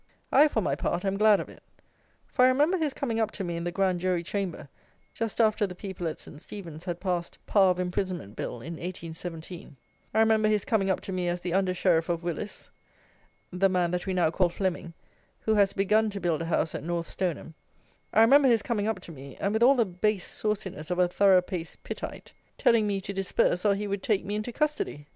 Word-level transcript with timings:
I, 0.31 0.47
for 0.47 0.61
my 0.61 0.73
part, 0.75 1.05
am 1.05 1.15
glad 1.15 1.39
of 1.39 1.47
it; 1.47 1.61
for 2.25 2.43
I 2.43 2.47
remember 2.47 2.75
his 2.75 2.91
coming 2.91 3.19
up 3.19 3.29
to 3.33 3.43
me 3.43 3.55
in 3.55 3.63
the 3.63 3.71
Grand 3.71 3.99
Jury 3.99 4.23
Chamber, 4.23 4.67
just 5.13 5.39
after 5.39 5.67
the 5.67 5.75
people 5.75 6.07
at 6.07 6.17
St. 6.17 6.41
Stephen's 6.41 6.83
had 6.85 6.99
passed 6.99 7.37
Power 7.45 7.69
of 7.69 7.79
Imprisonment 7.79 8.35
Bill 8.35 8.61
in 8.61 8.77
1817; 8.77 9.75
I 10.11 10.19
remember 10.19 10.47
his 10.47 10.65
coming 10.65 10.89
up 10.89 11.01
to 11.01 11.11
me 11.11 11.27
as 11.27 11.41
the 11.41 11.53
Under 11.53 11.75
Sheriff 11.75 12.09
of 12.09 12.23
Willis, 12.23 12.71
the 13.53 13.69
man 13.69 13.91
that 13.91 14.07
we 14.07 14.13
now 14.15 14.31
call 14.31 14.49
Flemming, 14.49 14.91
who 15.41 15.53
has 15.53 15.71
begun 15.71 16.09
to 16.09 16.19
build 16.19 16.41
a 16.41 16.45
house 16.45 16.73
at 16.73 16.83
North 16.83 17.07
Stoneham; 17.07 17.53
I 18.11 18.21
remember 18.21 18.47
his 18.47 18.63
coming 18.63 18.87
up 18.87 19.01
to 19.01 19.11
me, 19.11 19.35
and 19.39 19.53
with 19.53 19.61
all 19.61 19.75
the 19.75 19.85
base 19.85 20.25
sauciness 20.25 20.89
of 20.89 20.97
a 20.97 21.07
thorough 21.09 21.43
paced 21.43 21.83
Pittite, 21.83 22.33
telling 22.57 22.87
me 22.87 23.01
to 23.01 23.13
disperse 23.13 23.65
or 23.65 23.75
he 23.75 23.85
would 23.85 24.01
take 24.01 24.25
me 24.25 24.33
into 24.33 24.51
custody! 24.51 25.05